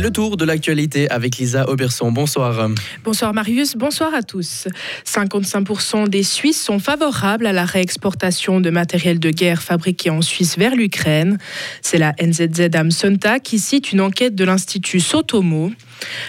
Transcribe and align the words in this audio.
Le 0.00 0.10
tour 0.10 0.38
de 0.38 0.46
l'actualité 0.46 1.10
avec 1.10 1.36
Lisa 1.36 1.68
Auberson. 1.68 2.10
Bonsoir. 2.10 2.70
Bonsoir 3.04 3.34
Marius, 3.34 3.76
bonsoir 3.76 4.14
à 4.14 4.22
tous. 4.22 4.66
55% 5.04 6.08
des 6.08 6.22
Suisses 6.22 6.62
sont 6.62 6.78
favorables 6.78 7.44
à 7.44 7.52
la 7.52 7.66
réexportation 7.66 8.60
de 8.60 8.70
matériel 8.70 9.20
de 9.20 9.28
guerre 9.28 9.62
fabriqué 9.62 10.08
en 10.08 10.22
Suisse 10.22 10.56
vers 10.56 10.74
l'Ukraine. 10.74 11.36
C'est 11.82 11.98
la 11.98 12.14
NZZ 12.18 12.74
Amsonta 12.74 13.40
qui 13.40 13.58
cite 13.58 13.92
une 13.92 14.00
enquête 14.00 14.34
de 14.34 14.44
l'Institut 14.44 15.00
Sotomo. 15.00 15.70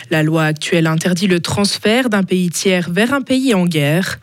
La 0.09 0.23
loi 0.23 0.45
actuelle 0.45 0.87
interdit 0.87 1.27
le 1.27 1.39
transfert 1.39 2.09
d'un 2.09 2.23
pays 2.23 2.49
tiers 2.49 2.89
vers 2.89 3.13
un 3.13 3.21
pays 3.21 3.53
en 3.53 3.65
guerre. 3.65 4.19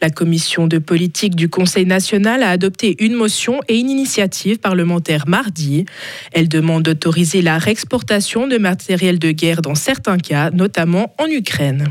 La 0.00 0.10
commission 0.10 0.66
de 0.66 0.78
politique 0.78 1.34
du 1.34 1.48
Conseil 1.48 1.86
national 1.86 2.42
a 2.42 2.50
adopté 2.50 2.96
une 3.04 3.14
motion 3.14 3.60
et 3.68 3.78
une 3.78 3.90
initiative 3.90 4.58
parlementaire 4.58 5.26
mardi. 5.26 5.84
Elle 6.32 6.48
demande 6.48 6.82
d'autoriser 6.82 7.42
la 7.42 7.58
réexportation 7.58 8.46
de 8.46 8.58
matériel 8.58 9.18
de 9.18 9.30
guerre 9.30 9.62
dans 9.62 9.74
certains 9.74 10.18
cas, 10.18 10.50
notamment 10.50 11.14
en 11.18 11.26
Ukraine. 11.26 11.88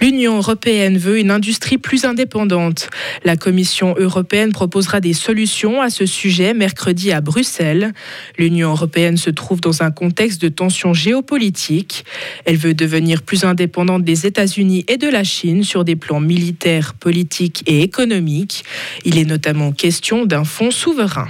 L'Union 0.00 0.36
européenne 0.36 0.98
veut 0.98 1.18
une 1.18 1.30
industrie 1.30 1.78
plus 1.78 2.04
indépendante. 2.04 2.88
La 3.24 3.36
Commission 3.36 3.94
européenne 3.98 4.52
proposera 4.52 5.00
des 5.00 5.12
solutions 5.12 5.80
à 5.80 5.90
ce 5.90 6.06
sujet 6.06 6.54
mercredi 6.54 7.12
à 7.12 7.20
Bruxelles. 7.20 7.92
L'Union 8.38 8.70
européenne 8.70 9.16
se 9.16 9.30
trouve 9.30 9.60
dans 9.60 9.82
un 9.82 9.90
contexte 9.90 10.40
de 10.40 10.48
tension 10.48 10.94
géopolitique. 10.94 12.04
Elle 12.44 12.56
veut 12.56 12.74
devenir 12.74 13.22
plus 13.22 13.44
indépendante 13.44 14.04
des 14.04 14.26
États-Unis 14.26 14.84
et 14.88 14.96
de 14.96 15.08
la 15.08 15.24
Chine 15.24 15.64
sur 15.64 15.84
des 15.84 15.96
plans 15.96 16.20
militaires, 16.20 16.94
politiques 16.94 17.62
et 17.66 17.82
économiques. 17.82 18.64
Il 19.04 19.18
est 19.18 19.24
notamment 19.24 19.72
question 19.72 20.26
d'un 20.26 20.44
fonds 20.44 20.70
souverain. 20.70 21.28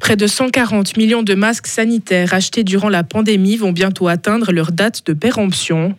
Près 0.00 0.16
de 0.16 0.26
140 0.26 0.96
millions 0.96 1.22
de 1.22 1.34
masques 1.34 1.66
sanitaires 1.66 2.34
achetés 2.34 2.64
durant 2.64 2.88
la 2.88 3.04
pandémie 3.04 3.56
vont 3.56 3.72
bientôt 3.72 4.08
atteindre 4.08 4.52
leur 4.52 4.72
date 4.72 5.06
de 5.06 5.12
péremption. 5.12 5.96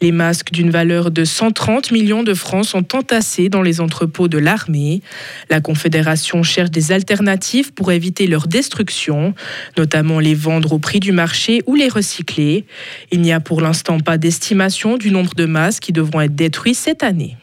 Les 0.00 0.12
masques 0.12 0.52
d'une 0.52 0.70
valeur 0.70 1.10
de 1.10 1.24
130 1.24 1.92
millions 1.92 2.22
de 2.22 2.34
francs 2.34 2.64
sont 2.64 2.96
entassés 2.96 3.48
dans 3.48 3.62
les 3.62 3.80
entrepôts 3.80 4.28
de 4.28 4.38
l'armée. 4.38 5.02
La 5.50 5.60
Confédération 5.60 6.42
cherche 6.42 6.70
des 6.70 6.92
alternatives 6.92 7.72
pour 7.72 7.92
éviter 7.92 8.26
leur 8.26 8.48
destruction, 8.48 9.34
notamment 9.76 10.20
les 10.20 10.34
vendre 10.34 10.72
au 10.72 10.78
prix 10.78 11.00
du 11.00 11.12
marché 11.12 11.62
ou 11.66 11.74
les 11.74 11.88
recycler. 11.88 12.64
Il 13.12 13.20
n'y 13.20 13.32
a 13.32 13.40
pour 13.40 13.60
l'instant 13.60 14.00
pas 14.00 14.18
d'estimation 14.18 14.96
du 14.96 15.10
nombre 15.10 15.34
de 15.34 15.46
masques 15.46 15.84
qui 15.84 15.92
devront 15.92 16.20
être 16.20 16.34
détruits 16.34 16.74
cette 16.74 17.02
année. 17.02 17.36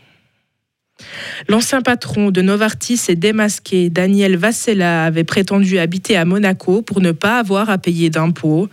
L'ancien 1.48 1.82
patron 1.82 2.32
de 2.32 2.42
Novartis 2.42 3.02
est 3.10 3.16
démasqué. 3.16 3.90
Daniel 3.90 4.38
Vassella 4.38 5.06
avait 5.06 5.24
prétendu 5.24 5.80
habiter 5.80 6.18
à 6.18 6.26
Monaco 6.26 6.82
pour 6.82 7.02
ne 7.02 7.12
pas 7.12 7.40
avoir 7.40 7.70
à 7.70 7.78
payer 7.78 8.10
d'impôts. 8.10 8.70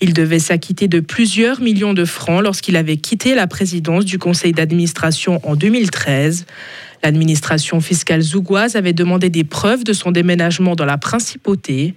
Il 0.00 0.12
devait 0.12 0.38
s'acquitter 0.38 0.88
de 0.88 1.00
plusieurs 1.00 1.60
millions 1.60 1.94
de 1.94 2.04
francs 2.04 2.42
lorsqu'il 2.42 2.76
avait 2.76 2.96
quitté 2.96 3.34
la 3.34 3.46
présidence 3.46 4.04
du 4.04 4.18
conseil 4.18 4.52
d'administration 4.52 5.40
en 5.44 5.56
2013. 5.56 6.46
L'administration 7.02 7.80
fiscale 7.80 8.20
zougoise 8.20 8.76
avait 8.76 8.92
demandé 8.92 9.28
des 9.28 9.42
preuves 9.42 9.82
de 9.82 9.92
son 9.92 10.12
déménagement 10.12 10.76
dans 10.76 10.84
la 10.84 10.98
principauté. 10.98 11.94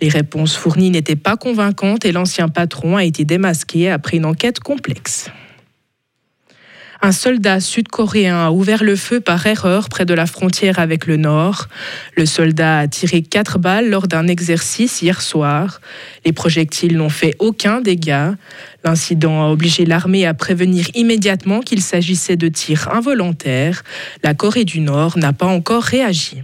Les 0.00 0.08
réponses 0.08 0.56
fournies 0.56 0.90
n'étaient 0.90 1.14
pas 1.14 1.36
convaincantes 1.36 2.06
et 2.06 2.12
l'ancien 2.12 2.48
patron 2.48 2.96
a 2.96 3.04
été 3.04 3.24
démasqué 3.24 3.90
après 3.90 4.16
une 4.16 4.24
enquête 4.24 4.60
complexe. 4.60 5.30
Un 7.06 7.12
soldat 7.12 7.60
sud-coréen 7.60 8.34
a 8.34 8.50
ouvert 8.50 8.82
le 8.82 8.96
feu 8.96 9.20
par 9.20 9.46
erreur 9.46 9.88
près 9.88 10.04
de 10.04 10.12
la 10.12 10.26
frontière 10.26 10.80
avec 10.80 11.06
le 11.06 11.16
Nord. 11.16 11.68
Le 12.16 12.26
soldat 12.26 12.80
a 12.80 12.88
tiré 12.88 13.22
quatre 13.22 13.60
balles 13.60 13.88
lors 13.90 14.08
d'un 14.08 14.26
exercice 14.26 15.02
hier 15.02 15.22
soir. 15.22 15.80
Les 16.24 16.32
projectiles 16.32 16.96
n'ont 16.96 17.08
fait 17.08 17.36
aucun 17.38 17.80
dégât. 17.80 18.34
L'incident 18.82 19.46
a 19.46 19.50
obligé 19.50 19.84
l'armée 19.84 20.26
à 20.26 20.34
prévenir 20.34 20.88
immédiatement 20.96 21.60
qu'il 21.60 21.80
s'agissait 21.80 22.34
de 22.34 22.48
tirs 22.48 22.92
involontaires. 22.92 23.84
La 24.24 24.34
Corée 24.34 24.64
du 24.64 24.80
Nord 24.80 25.16
n'a 25.16 25.32
pas 25.32 25.46
encore 25.46 25.84
réagi. 25.84 26.42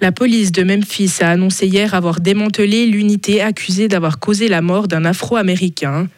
La 0.00 0.12
police 0.12 0.52
de 0.52 0.62
Memphis 0.62 1.12
a 1.20 1.30
annoncé 1.30 1.66
hier 1.66 1.94
avoir 1.94 2.20
démantelé 2.20 2.86
l'unité 2.86 3.40
accusée 3.40 3.88
d'avoir 3.88 4.18
causé 4.18 4.48
la 4.48 4.62
mort 4.62 4.88
d'un 4.88 5.04
Afro-Américain. 5.04 6.08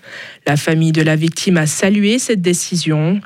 La 0.47 0.57
famille 0.57 0.93
de 0.93 1.03
la 1.03 1.17
victime 1.17 1.57
a 1.57 1.67
salué 1.67 2.19
cette 2.19 2.43
décision. 2.43 3.21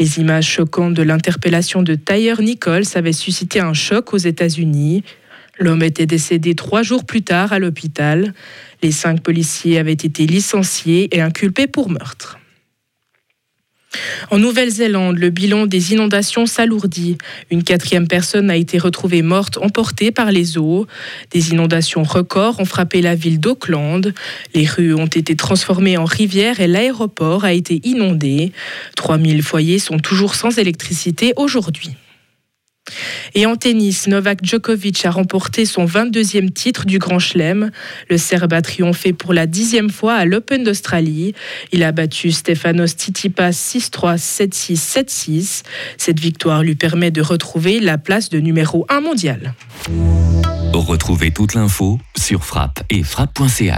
Les 0.00 0.18
images 0.18 0.48
choquantes 0.48 0.94
de 0.94 1.02
l'interpellation 1.02 1.82
de 1.82 1.94
Tyre 1.94 2.42
Nichols 2.42 2.84
avaient 2.94 3.12
suscité 3.12 3.60
un 3.60 3.74
choc 3.74 4.12
aux 4.12 4.18
États-Unis. 4.18 5.04
L'homme 5.58 5.82
était 5.82 6.06
décédé 6.06 6.54
trois 6.54 6.82
jours 6.82 7.04
plus 7.04 7.22
tard 7.22 7.52
à 7.52 7.58
l'hôpital. 7.58 8.34
Les 8.82 8.90
cinq 8.90 9.22
policiers 9.22 9.78
avaient 9.78 9.92
été 9.92 10.26
licenciés 10.26 11.14
et 11.14 11.20
inculpés 11.20 11.66
pour 11.66 11.90
meurtre. 11.90 12.38
En 14.30 14.38
Nouvelle-Zélande, 14.38 15.18
le 15.18 15.30
bilan 15.30 15.66
des 15.66 15.92
inondations 15.92 16.46
s'alourdit. 16.46 17.18
Une 17.50 17.62
quatrième 17.62 18.08
personne 18.08 18.50
a 18.50 18.56
été 18.56 18.78
retrouvée 18.78 19.22
morte 19.22 19.58
emportée 19.58 20.10
par 20.10 20.32
les 20.32 20.58
eaux. 20.58 20.86
Des 21.30 21.50
inondations 21.50 22.02
records 22.02 22.60
ont 22.60 22.64
frappé 22.64 23.02
la 23.02 23.14
ville 23.14 23.40
d'Auckland. 23.40 24.14
Les 24.54 24.66
rues 24.66 24.94
ont 24.94 25.06
été 25.06 25.36
transformées 25.36 25.96
en 25.96 26.04
rivières 26.04 26.60
et 26.60 26.66
l'aéroport 26.66 27.44
a 27.44 27.52
été 27.52 27.80
inondé. 27.84 28.52
3000 28.96 29.42
foyers 29.42 29.78
sont 29.78 29.98
toujours 29.98 30.34
sans 30.34 30.58
électricité 30.58 31.32
aujourd'hui. 31.36 31.90
Et 33.34 33.46
en 33.46 33.56
tennis, 33.56 34.06
Novak 34.06 34.44
Djokovic 34.44 35.04
a 35.04 35.10
remporté 35.10 35.64
son 35.64 35.86
22e 35.86 36.50
titre 36.50 36.86
du 36.86 36.98
Grand 36.98 37.18
Chelem. 37.18 37.70
Le 38.08 38.18
Serbe 38.18 38.52
a 38.52 38.62
triomphé 38.62 39.12
pour 39.12 39.32
la 39.32 39.46
dixième 39.46 39.90
fois 39.90 40.14
à 40.14 40.24
l'Open 40.24 40.64
d'Australie. 40.64 41.34
Il 41.72 41.82
a 41.82 41.92
battu 41.92 42.30
Stefanos 42.30 42.92
Tsitsipas 42.92 43.50
6-3, 43.50 44.16
7-6, 44.16 44.76
7-6. 44.76 45.62
Cette 45.96 46.20
victoire 46.20 46.62
lui 46.62 46.74
permet 46.74 47.10
de 47.10 47.22
retrouver 47.22 47.80
la 47.80 47.98
place 47.98 48.28
de 48.30 48.38
numéro 48.38 48.86
1 48.88 49.00
mondial. 49.00 49.54
Retrouvez 50.72 51.30
toute 51.30 51.54
l'info 51.54 51.98
sur 52.16 52.44
frappe 52.44 52.82
et 52.88 53.02
frappe.ch. 53.02 53.70